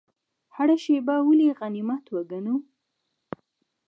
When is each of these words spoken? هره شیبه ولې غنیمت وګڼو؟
هره 0.55 0.75
شیبه 0.83 1.15
ولې 1.27 1.47
غنیمت 1.59 2.05
وګڼو؟ 2.13 2.55